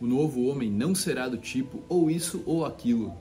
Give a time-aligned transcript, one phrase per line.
[0.00, 3.12] O novo homem não será do tipo ou isso ou aquilo.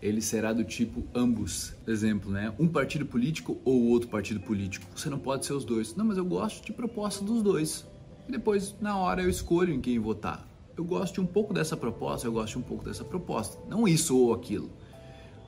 [0.00, 1.74] Ele será do tipo ambos.
[1.86, 2.52] Exemplo, né?
[2.58, 4.86] Um partido político ou outro partido político.
[4.94, 5.94] Você não pode ser os dois.
[5.94, 7.86] Não, mas eu gosto de proposta dos dois.
[8.28, 10.48] E depois, na hora, eu escolho em quem votar.
[10.76, 13.58] Eu gosto de um pouco dessa proposta, eu gosto de um pouco dessa proposta.
[13.68, 14.70] Não isso ou aquilo.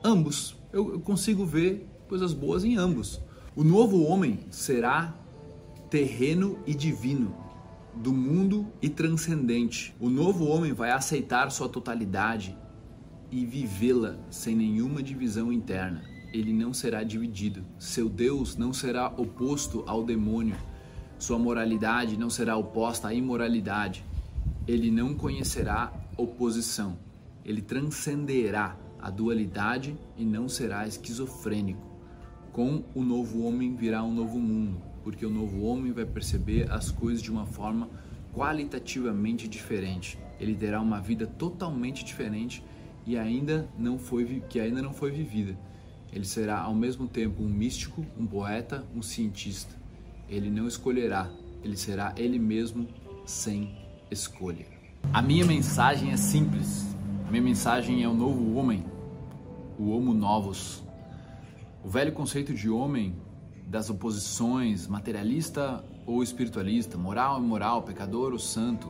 [0.03, 0.55] Ambos.
[0.71, 3.19] Eu, eu consigo ver coisas boas em ambos.
[3.55, 5.13] O novo homem será
[5.89, 7.35] terreno e divino,
[7.97, 9.95] do mundo e transcendente.
[9.99, 12.55] O novo homem vai aceitar sua totalidade
[13.31, 16.03] e vivê-la sem nenhuma divisão interna.
[16.33, 17.65] Ele não será dividido.
[17.79, 20.55] Seu Deus não será oposto ao demônio.
[21.17, 24.05] Sua moralidade não será oposta à imoralidade.
[24.67, 26.97] Ele não conhecerá oposição.
[27.43, 31.87] Ele transcenderá a dualidade e não será esquizofrênico.
[32.51, 36.91] Com o novo homem virá um novo mundo, porque o novo homem vai perceber as
[36.91, 37.89] coisas de uma forma
[38.33, 40.19] qualitativamente diferente.
[40.37, 42.61] Ele terá uma vida totalmente diferente
[43.05, 45.57] e ainda não foi que ainda não foi vivida.
[46.11, 49.73] Ele será ao mesmo tempo um místico, um poeta, um cientista.
[50.27, 51.31] Ele não escolherá,
[51.63, 52.85] ele será ele mesmo
[53.25, 53.77] sem
[54.11, 54.65] escolha.
[55.13, 56.85] A minha mensagem é simples.
[57.25, 58.83] A minha mensagem é o novo homem,
[59.79, 60.83] o homo novos.
[61.81, 63.15] O velho conceito de homem
[63.67, 68.89] das oposições, materialista ou espiritualista, moral e moral, pecador ou santo,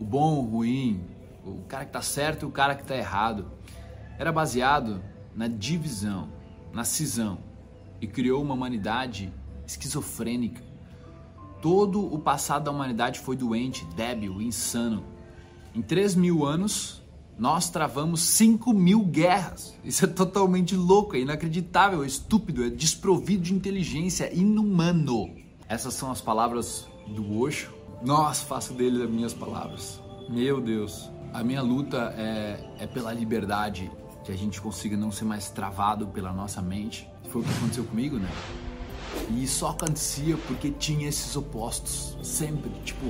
[0.00, 1.00] o bom ou ruim,
[1.44, 3.46] o cara que está certo e o cara que está errado,
[4.18, 5.00] era baseado
[5.34, 6.28] na divisão,
[6.72, 7.38] na cisão
[8.00, 9.32] e criou uma humanidade
[9.64, 10.60] esquizofrênica.
[11.62, 15.04] Todo o passado da humanidade foi doente, débil, insano.
[15.72, 17.02] Em 3 mil anos,
[17.38, 19.74] nós travamos 5 mil guerras.
[19.84, 25.30] Isso é totalmente louco, é inacreditável, é estúpido, é desprovido de inteligência, é inumano.
[25.68, 27.72] Essas são as palavras do Osho.
[28.02, 30.00] Nossa, faço dele as minhas palavras.
[30.28, 31.10] Meu Deus.
[31.32, 33.90] A minha luta é, é pela liberdade,
[34.24, 37.08] que a gente consiga não ser mais travado pela nossa mente.
[37.28, 38.28] Foi o que aconteceu comigo, né?
[39.30, 42.70] E só acontecia porque tinha esses opostos, sempre.
[42.84, 43.06] Tipo,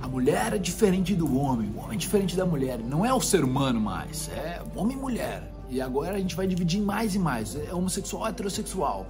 [0.00, 2.78] a mulher é diferente do homem, o homem é diferente da mulher.
[2.78, 5.52] Não é o ser humano mais, é homem e mulher.
[5.68, 7.56] E agora a gente vai dividir mais e mais.
[7.56, 9.06] É homossexual, heterossexual.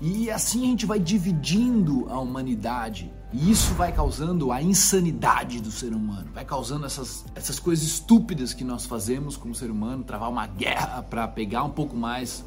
[0.00, 3.12] E assim a gente vai dividindo a humanidade.
[3.32, 6.28] E isso vai causando a insanidade do ser humano.
[6.34, 11.02] Vai causando essas, essas coisas estúpidas que nós fazemos como ser humano, travar uma guerra
[11.02, 12.44] para pegar um pouco mais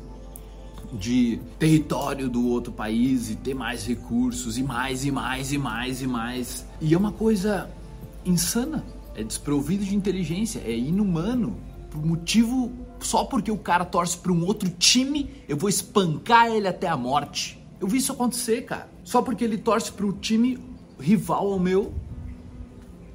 [0.91, 6.01] de território do outro país e ter mais recursos e mais e mais e mais
[6.01, 6.66] e mais.
[6.81, 7.69] E é uma coisa
[8.25, 8.83] insana,
[9.16, 11.57] é desprovido de inteligência, é inumano,
[11.89, 16.67] por motivo só porque o cara torce para um outro time, eu vou espancar ele
[16.67, 17.61] até a morte.
[17.79, 18.89] Eu vi isso acontecer, cara.
[19.03, 20.57] Só porque ele torce para o time
[21.00, 21.94] rival ao meu,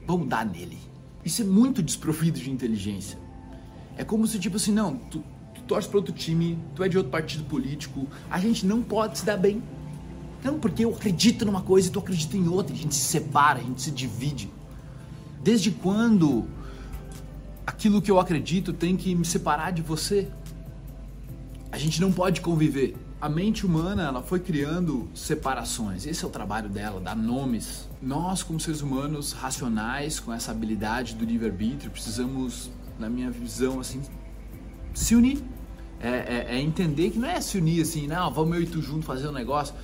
[0.07, 0.79] vamos dar nele.
[1.25, 3.19] Isso é muito desprovido de inteligência.
[3.97, 5.25] É como se tipo assim, não, tu,
[5.69, 9.25] torce para outro time, tu é de outro partido político, a gente não pode se
[9.25, 9.63] dar bem.
[10.43, 13.59] Não, porque eu acredito numa coisa e tu acredita em outra, a gente se separa,
[13.59, 14.51] a gente se divide.
[15.43, 16.47] Desde quando
[17.67, 20.29] aquilo que eu acredito tem que me separar de você?
[21.71, 22.97] A gente não pode conviver.
[23.21, 26.07] A mente humana ela foi criando separações.
[26.07, 27.89] Esse é o trabalho dela, dar nomes.
[28.01, 34.01] Nós, como seres humanos racionais, com essa habilidade do livre-arbítrio, precisamos, na minha visão, assim,
[34.95, 35.43] se unir
[36.01, 38.81] é, é, é, entender que não é se unir assim, não, vamos eu e tu
[38.81, 39.75] junto fazer um negócio,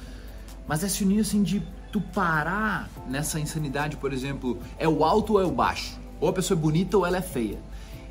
[0.66, 5.34] mas é se unir assim de tu parar nessa insanidade, por exemplo, é o alto
[5.34, 7.58] ou é o baixo, ou a pessoa é bonita ou ela é feia,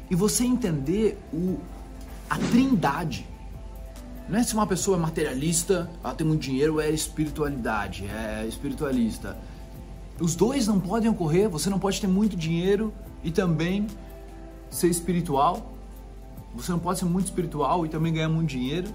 [0.09, 1.59] e você entender o,
[2.29, 3.25] a trindade.
[4.27, 9.37] Não é se uma pessoa é materialista, ela tem muito dinheiro, é espiritualidade, é espiritualista.
[10.19, 12.93] Os dois não podem ocorrer, você não pode ter muito dinheiro
[13.23, 13.87] e também
[14.69, 15.72] ser espiritual
[16.53, 18.93] você não pode ser muito espiritual e também ganhar muito dinheiro.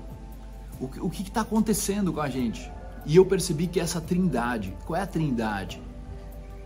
[0.80, 2.70] O, que está acontecendo com a gente?
[3.04, 5.82] E eu percebi que essa trindade, qual é a trindade?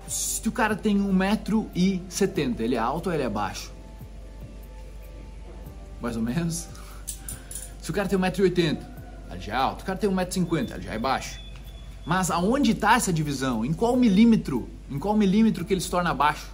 [0.06, 3.72] Se o cara tem 1,70m, ele é alto ou ele é baixo?
[6.00, 6.68] Mais ou menos.
[7.80, 8.78] Se o cara tem 1,80m,
[9.30, 9.80] ele já é alto.
[9.80, 11.40] O cara tem 1,50m, ele já é baixo.
[12.04, 13.64] Mas aonde está essa divisão?
[13.64, 14.68] Em qual milímetro?
[14.90, 16.50] Em qual milímetro que ele se torna baixo?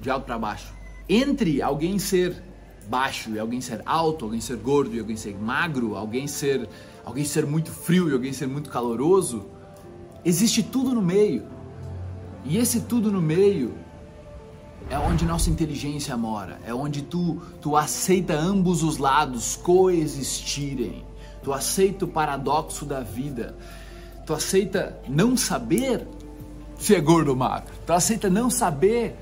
[0.00, 0.72] De alto para baixo.
[1.08, 2.49] Entre alguém ser
[2.90, 6.68] baixo e alguém ser alto, alguém ser gordo e alguém ser magro, alguém ser
[7.04, 9.46] alguém ser muito frio e alguém ser muito caloroso,
[10.24, 11.44] existe tudo no meio.
[12.44, 13.74] E esse tudo no meio
[14.88, 21.04] é onde nossa inteligência mora, é onde tu tu aceita ambos os lados coexistirem.
[21.44, 23.56] Tu aceita o paradoxo da vida.
[24.26, 26.06] Tu aceita não saber
[26.76, 27.72] se é gordo ou magro.
[27.86, 29.16] Tu aceita não saber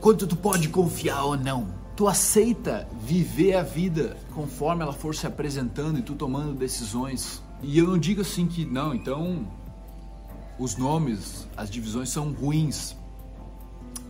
[0.00, 1.81] quanto tu pode confiar ou não.
[1.94, 7.42] Tu aceita viver a vida conforme ela for se apresentando e tu tomando decisões.
[7.62, 9.46] E eu não digo assim que não, então
[10.58, 12.96] os nomes, as divisões são ruins.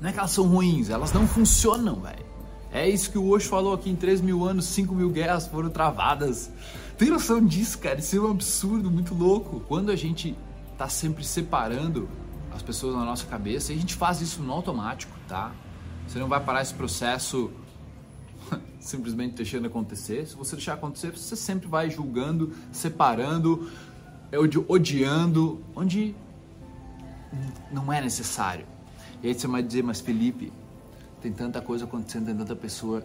[0.01, 2.25] Não é que elas são ruins, elas não funcionam, velho.
[2.73, 5.69] É isso que o Osho falou aqui, em 3 mil anos, 5 mil guerras foram
[5.69, 6.51] travadas.
[6.97, 7.99] Tem noção disso, cara?
[7.99, 9.61] Isso é um absurdo, muito louco.
[9.69, 10.37] Quando a gente
[10.79, 12.09] tá sempre separando
[12.51, 15.53] as pessoas na nossa cabeça, e a gente faz isso no automático, tá?
[16.07, 17.51] Você não vai parar esse processo
[18.83, 20.27] simplesmente deixando acontecer.
[20.27, 23.71] Se você deixar acontecer, você sempre vai julgando, separando,
[24.69, 26.15] odiando, onde
[27.71, 28.67] não é necessário.
[29.23, 30.53] E aí você vai dizer, mas Felipe,
[31.21, 33.05] tem tanta coisa acontecendo, tem tanta pessoa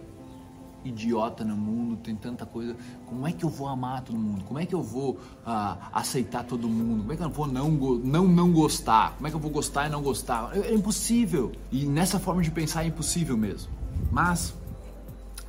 [0.84, 2.76] idiota no mundo, tem tanta coisa.
[3.06, 4.44] Como é que eu vou amar todo mundo?
[4.44, 7.00] Como é que eu vou ah, aceitar todo mundo?
[7.00, 9.14] Como é que eu vou não, não não gostar?
[9.16, 10.50] Como é que eu vou gostar e não gostar?
[10.56, 11.52] É, é impossível.
[11.70, 13.70] E nessa forma de pensar é impossível mesmo.
[14.10, 14.54] Mas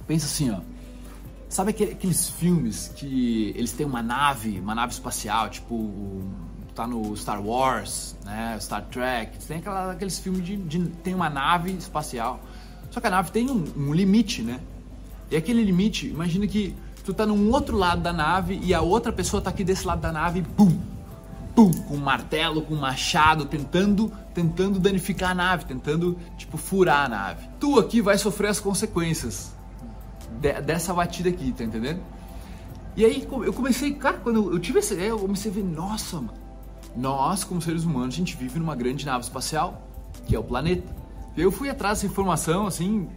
[0.09, 0.57] pensa assim, ó.
[1.47, 6.23] Sabe aqueles filmes que eles têm uma nave, uma nave espacial, tipo
[6.73, 11.29] tá no Star Wars, né, Star Trek, tem aquela, aqueles filmes de, de, tem uma
[11.29, 12.39] nave espacial.
[12.89, 14.59] Só que a nave tem um, um limite, né?
[15.29, 16.73] E aquele limite, imagina que
[17.03, 19.99] tu tá num outro lado da nave e a outra pessoa tá aqui desse lado
[19.99, 20.79] da nave, pum,
[21.53, 27.05] pum, com um martelo, com um machado, tentando, tentando danificar a nave, tentando, tipo, furar
[27.05, 27.47] a nave.
[27.59, 29.58] Tu aqui vai sofrer as consequências
[30.39, 32.01] de, dessa batida aqui, tá entendendo?
[32.95, 36.17] E aí eu comecei, cara, quando eu tive essa ideia, eu comecei a ver, nossa,
[36.17, 36.33] mano,
[36.95, 39.87] nós, como seres humanos, a gente vive numa grande nave espacial,
[40.27, 40.93] que é o planeta.
[41.37, 43.07] Eu fui atrás dessa informação, assim,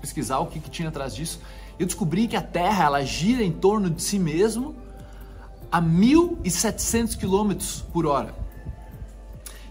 [0.00, 1.40] pesquisar o que, que tinha atrás disso.
[1.78, 4.74] Eu descobri que a Terra ela gira em torno de si mesmo
[5.70, 8.34] a 1.700 km por hora.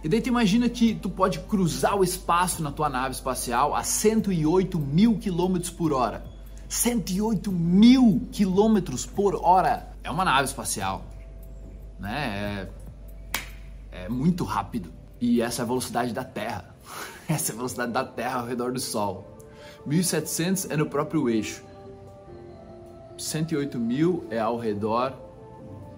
[0.03, 3.83] E daí tu imagina que tu pode cruzar o espaço na tua nave espacial a
[3.83, 6.23] 108 mil km por hora.
[6.67, 9.95] 108 mil km por hora.
[10.03, 11.05] É uma nave espacial.
[11.99, 12.69] Né?
[13.91, 14.91] É, é muito rápido.
[15.19, 16.75] E essa é a velocidade da Terra.
[17.27, 19.25] Essa é a velocidade da Terra ao redor do Sol.
[19.85, 21.63] 1700 é no próprio eixo.
[23.17, 25.13] 108 mil é ao redor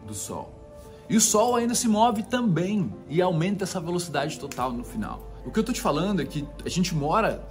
[0.05, 0.53] do Sol.
[1.09, 5.31] E o Sol ainda se move também e aumenta essa velocidade total no final.
[5.45, 7.43] O que eu estou te falando é que a gente mora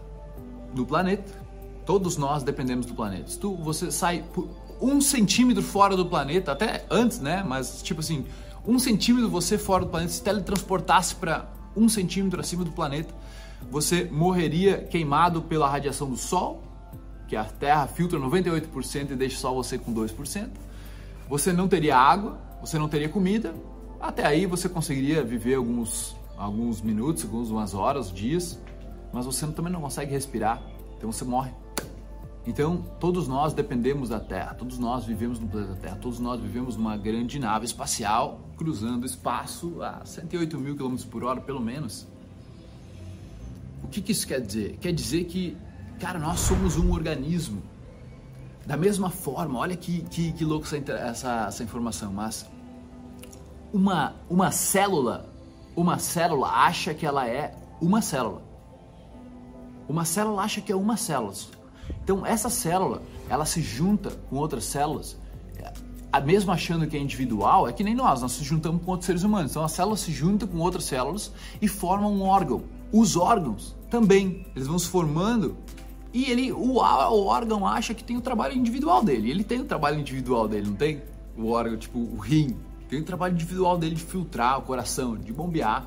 [0.75, 1.46] no planeta.
[1.87, 3.31] Todos nós dependemos do planeta.
[3.31, 4.25] Se tu, você sai
[4.81, 7.45] um centímetro fora do planeta, até antes, né?
[7.47, 8.27] Mas tipo assim,
[8.67, 13.15] um centímetro você fora do planeta, se teletransportasse para um centímetro acima do planeta,
[13.71, 16.63] você morreria queimado pela radiação do Sol,
[17.29, 20.49] que a Terra filtra 98% e deixa só você com 2%.
[21.29, 23.55] Você não teria água, você não teria comida.
[24.01, 28.61] Até aí você conseguiria viver alguns, alguns minutos, algumas horas, dias,
[29.13, 30.63] mas você também não consegue respirar,
[30.97, 31.51] então você morre.
[32.47, 36.77] Então, todos nós dependemos da Terra, todos nós vivemos no planeta Terra, todos nós vivemos
[36.77, 42.07] numa grande nave espacial cruzando o espaço a 108 mil km por hora, pelo menos.
[43.83, 44.79] O que, que isso quer dizer?
[44.81, 45.57] Quer dizer que,
[45.99, 47.61] cara, nós somos um organismo.
[48.65, 52.47] Da mesma forma, olha que, que, que louco essa, essa, essa informação, mas
[53.73, 55.29] uma, uma célula,
[55.75, 58.43] uma célula acha que ela é uma célula.
[59.89, 61.33] Uma célula acha que é uma célula.
[62.07, 65.17] Então essa célula, ela se junta com outras células,
[66.25, 69.25] mesmo achando que é individual, é que nem nós, nós se juntamos com outros seres
[69.25, 69.51] humanos.
[69.51, 72.63] Então a célula se junta com outras células e forma um órgão.
[72.93, 75.57] Os órgãos também, eles vão se formando
[76.15, 79.29] e ele, o, o órgão acha que tem o trabalho individual dele.
[79.29, 81.03] Ele tem o trabalho individual dele, não tem?
[81.37, 82.57] O órgão, tipo o rim,
[82.89, 85.85] tem o trabalho individual dele de filtrar o coração, de bombear.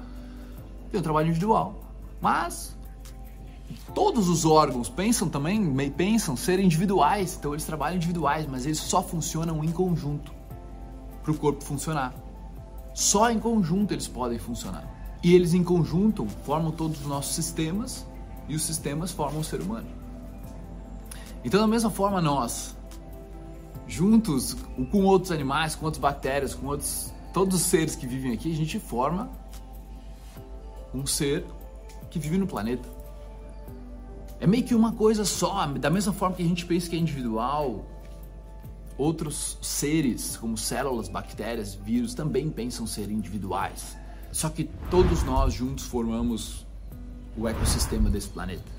[0.92, 1.82] Tem o trabalho individual.
[2.20, 2.78] Mas
[3.94, 9.02] todos os órgãos pensam também, pensam ser individuais, então eles trabalham individuais, mas eles só
[9.02, 10.32] funcionam em conjunto
[11.22, 12.14] para o corpo funcionar.
[12.94, 14.88] Só em conjunto eles podem funcionar.
[15.24, 18.06] E eles em conjunto formam todos os nossos sistemas
[18.48, 19.88] e os sistemas formam o ser humano.
[21.44, 22.76] Então, da mesma forma, nós,
[23.88, 24.56] juntos
[24.92, 28.56] com outros animais, com outras bactérias, com outros, todos os seres que vivem aqui, a
[28.56, 29.30] gente forma
[30.94, 31.46] um ser
[32.10, 32.99] que vive no planeta.
[34.40, 37.00] É meio que uma coisa só, da mesma forma que a gente pensa que é
[37.00, 37.86] individual,
[38.98, 43.98] outros seres, como células, bactérias, vírus, também pensam ser individuais.
[44.32, 46.66] Só que todos nós juntos formamos
[47.38, 48.72] o ecossistema desse planeta.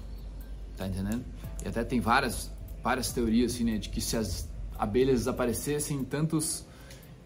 [0.77, 1.25] Tá entendendo?
[1.65, 2.51] E até tem várias,
[2.83, 4.49] várias teorias assim, né, de que se as
[4.79, 6.65] abelhas desaparecessem em tantos,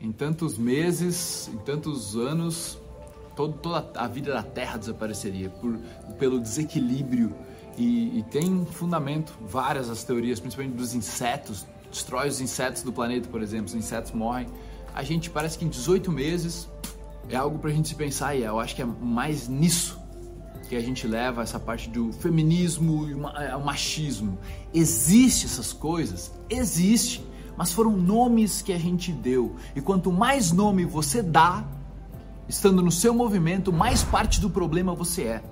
[0.01, 2.79] em tantos meses, em tantos anos,
[3.37, 5.79] todo, toda a vida da Terra desapareceria por,
[6.19, 7.35] pelo desequilíbrio
[7.77, 13.29] E, e tem fundamento, várias as teorias, principalmente dos insetos, destrói os insetos do planeta,
[13.29, 14.47] por exemplo, os insetos morrem.
[14.95, 16.69] A gente parece que em 18 meses
[17.29, 19.99] é algo pra gente se pensar e eu acho que é mais nisso
[20.69, 23.13] que a gente leva essa parte do feminismo e
[23.45, 24.39] é, o machismo.
[24.73, 26.33] Existe essas coisas?
[26.49, 27.25] Existe,
[27.57, 29.57] mas foram nomes que a gente deu.
[29.77, 31.65] E quanto mais nome você dá,
[32.49, 35.43] estando no seu movimento, mais parte do problema você é.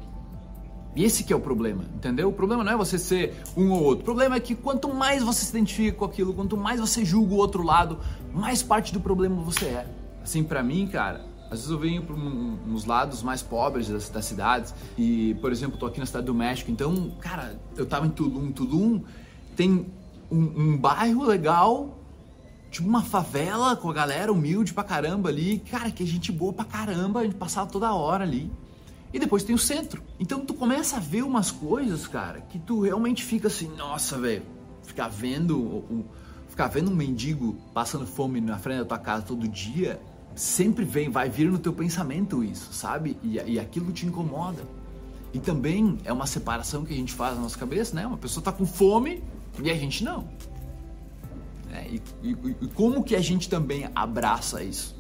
[0.95, 2.29] E esse que é o problema, entendeu?
[2.29, 4.03] O problema não é você ser um ou outro.
[4.03, 7.33] O problema é que quanto mais você se identifica com aquilo, quanto mais você julga
[7.35, 7.99] o outro lado,
[8.33, 9.87] mais parte do problema você é.
[10.23, 14.25] Assim, para mim, cara, às vezes eu venho para uns lados mais pobres das, das,
[14.25, 18.11] cidades e, por exemplo, tô aqui na cidade do México, então, cara, eu tava em
[18.11, 18.53] Tulum.
[18.53, 19.03] Tulum
[19.57, 19.87] tem
[20.31, 21.99] um, um bairro legal,
[22.71, 26.65] tipo uma favela com a galera humilde pra caramba ali, cara, que gente boa pra
[26.65, 28.51] caramba, a gente passava toda hora ali.
[29.13, 30.03] E depois tem o centro.
[30.19, 34.43] Então tu começa a ver umas coisas, cara, que tu realmente fica assim, nossa, velho,
[34.83, 36.05] ficar vendo um,
[36.49, 40.01] ficar vendo um mendigo passando fome na frente da tua casa todo dia,
[40.35, 43.19] sempre vem, vai vir no teu pensamento isso, sabe?
[43.23, 44.63] E, e aquilo te incomoda.
[45.33, 48.07] E também é uma separação que a gente faz na nossa cabeça, né?
[48.07, 49.23] Uma pessoa tá com fome
[49.63, 50.29] e a gente não.
[51.73, 54.95] É, e, e, e, como que a gente também abraça isso?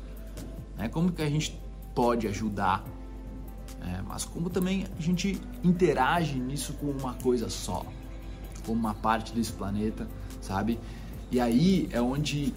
[0.78, 1.60] É, como que a gente
[1.94, 2.82] pode ajudar
[3.84, 7.84] é, mas como também a gente interage nisso com uma coisa só,
[8.64, 10.06] como uma parte desse planeta,
[10.40, 10.78] sabe?
[11.30, 12.52] E aí é onde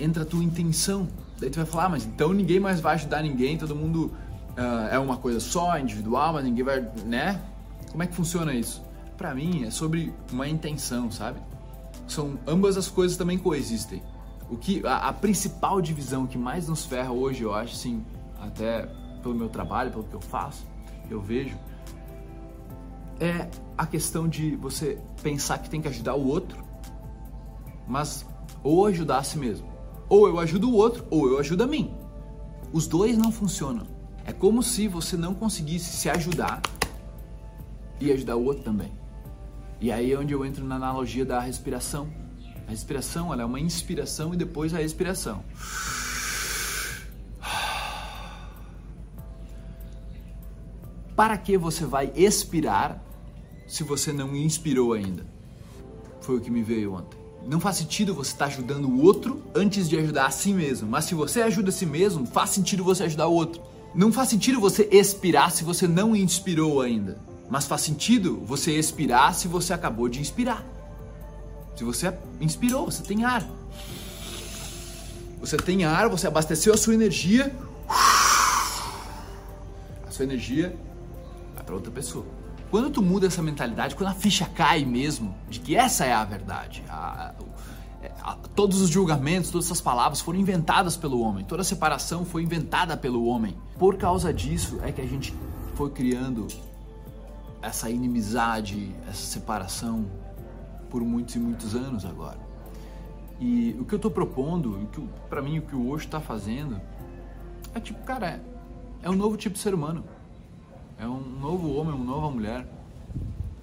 [0.00, 1.08] entra a tua intenção.
[1.38, 4.12] Daí tu vai falar, ah, mas então ninguém mais vai ajudar ninguém, todo mundo
[4.56, 7.42] uh, é uma coisa só, individual, mas ninguém vai, né?
[7.90, 8.82] Como é que funciona isso?
[9.18, 11.38] Para mim é sobre uma intenção, sabe?
[12.06, 14.02] São ambas as coisas também coexistem.
[14.48, 18.04] O que a, a principal divisão que mais nos ferra hoje, eu acho, assim,
[18.40, 18.88] até
[19.26, 20.64] pelo meu trabalho, pelo que eu faço,
[21.10, 21.56] eu vejo,
[23.18, 26.64] é a questão de você pensar que tem que ajudar o outro,
[27.88, 28.24] mas
[28.62, 29.68] ou ajudar a si mesmo.
[30.08, 31.92] Ou eu ajudo o outro, ou eu ajudo a mim.
[32.72, 33.86] Os dois não funcionam.
[34.24, 36.62] É como se você não conseguisse se ajudar
[38.00, 38.92] e ajudar o outro também.
[39.80, 42.08] E aí é onde eu entro na analogia da respiração.
[42.66, 45.42] A respiração ela é uma inspiração e depois a expiração.
[51.16, 53.02] Para que você vai expirar
[53.66, 55.26] se você não inspirou ainda?
[56.20, 57.18] Foi o que me veio ontem.
[57.46, 60.86] Não faz sentido você estar ajudando o outro antes de ajudar a si mesmo.
[60.86, 63.62] Mas se você ajuda a si mesmo, faz sentido você ajudar o outro.
[63.94, 67.18] Não faz sentido você expirar se você não inspirou ainda.
[67.48, 70.66] Mas faz sentido você expirar se você acabou de inspirar.
[71.76, 73.48] Se você inspirou, você tem ar.
[75.40, 77.56] Você tem ar, você abasteceu a sua energia.
[80.06, 80.76] A sua energia
[81.66, 82.24] para outra pessoa.
[82.70, 86.24] Quando tu muda essa mentalidade, quando a ficha cai mesmo de que essa é a
[86.24, 87.34] verdade, a,
[88.22, 92.42] a, a, todos os julgamentos, todas essas palavras foram inventadas pelo homem, toda separação foi
[92.42, 93.56] inventada pelo homem.
[93.78, 95.34] Por causa disso é que a gente
[95.74, 96.46] foi criando
[97.62, 100.06] essa inimizade, essa separação
[100.90, 102.38] por muitos e muitos anos agora.
[103.38, 104.88] E o que eu estou propondo,
[105.28, 106.80] para mim o que o Osho está fazendo,
[107.74, 108.40] é tipo, cara, é,
[109.02, 110.04] é um novo tipo de ser humano.
[110.98, 112.66] É um novo homem, uma nova mulher,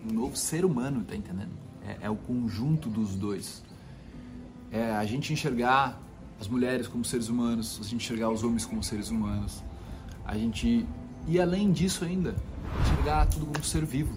[0.08, 1.52] um novo ser humano, tá entendendo?
[1.86, 3.64] É, é o conjunto dos dois.
[4.72, 6.00] É a gente enxergar
[6.40, 9.64] as mulheres como seres humanos, a gente enxergar os homens como seres humanos,
[10.26, 10.86] a gente
[11.28, 12.36] e além disso ainda
[12.82, 14.14] enxergar tudo como ser vivo,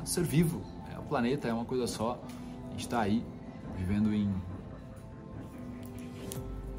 [0.00, 0.62] é, ser vivo,
[0.94, 2.20] é o planeta é uma coisa só,
[2.66, 3.24] a gente está aí
[3.76, 4.32] vivendo em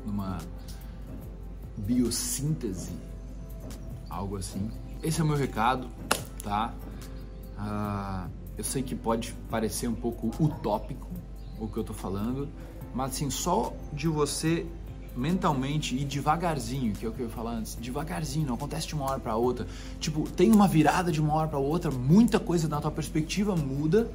[0.05, 0.39] numa
[1.77, 2.91] biossíntese,
[4.09, 4.69] algo assim.
[5.01, 5.87] Esse é o meu recado,
[6.43, 6.73] tá?
[7.57, 11.07] Uh, eu sei que pode parecer um pouco utópico
[11.57, 12.49] o que eu tô falando,
[12.93, 14.65] mas assim, só de você
[15.15, 18.95] mentalmente ir devagarzinho, que é o que eu ia falar antes, devagarzinho, não acontece de
[18.95, 19.65] uma hora para outra.
[20.01, 24.11] Tipo, tem uma virada de uma hora para outra, muita coisa na tua perspectiva muda,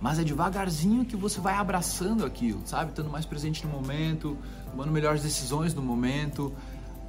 [0.00, 2.90] mas é devagarzinho que você vai abraçando aquilo, sabe?
[2.90, 4.36] Estando mais presente no momento,
[4.70, 6.52] tomando melhores decisões no momento,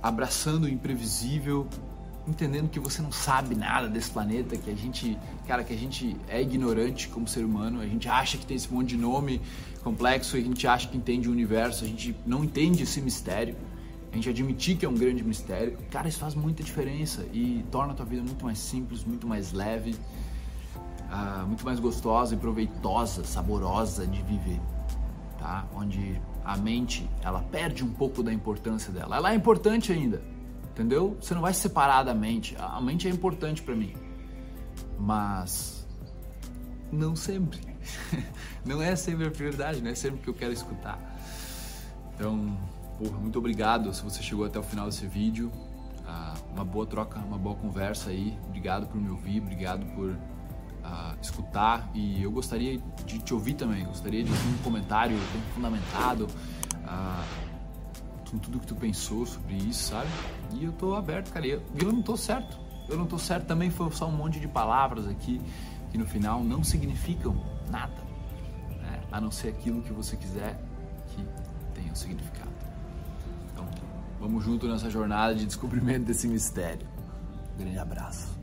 [0.01, 1.67] abraçando o imprevisível,
[2.27, 6.15] entendendo que você não sabe nada desse planeta, que a gente, cara, que a gente
[6.27, 9.41] é ignorante como ser humano, a gente acha que tem esse monte de nome
[9.83, 13.55] complexo, a gente acha que entende o universo, a gente não entende esse mistério.
[14.11, 17.93] A gente admitir que é um grande mistério, cara, isso faz muita diferença e torna
[17.93, 19.95] a tua vida muito mais simples, muito mais leve,
[21.11, 24.59] uh, muito mais gostosa e proveitosa, saborosa de viver,
[25.39, 25.65] tá?
[25.73, 29.15] Onde a mente, ela perde um pouco da importância dela.
[29.15, 30.21] Ela é importante ainda,
[30.71, 31.17] entendeu?
[31.21, 32.55] Você não vai se separar da mente.
[32.57, 33.93] A mente é importante para mim,
[34.97, 35.85] mas
[36.91, 37.59] não sempre.
[38.65, 40.99] não é sempre a prioridade, não é sempre que eu quero escutar.
[42.15, 42.57] Então,
[42.97, 45.51] porra, muito obrigado se você chegou até o final desse vídeo.
[46.05, 48.37] Ah, uma boa troca, uma boa conversa aí.
[48.47, 51.89] Obrigado por me ouvir, obrigado por uh, escutar.
[51.93, 53.85] E eu gostaria de te ouvir também.
[53.85, 57.50] Gostaria de ouvir um comentário bem fundamentado uh,
[58.31, 60.09] com tudo que tu pensou sobre isso, sabe?
[60.53, 61.45] E eu tô aberto, cara.
[61.45, 62.57] E eu, eu não tô certo.
[62.87, 63.45] Eu não tô certo.
[63.45, 65.41] Também foi só um monte de palavras aqui
[65.91, 67.35] que no final não significam
[67.69, 68.01] nada,
[68.79, 69.01] né?
[69.11, 70.57] a não ser aquilo que você quiser
[71.09, 71.25] que
[71.73, 72.51] tenha um significado.
[73.51, 73.67] Então,
[74.19, 76.87] vamos junto nessa jornada de descobrimento desse mistério.
[77.53, 78.40] Um grande abraço.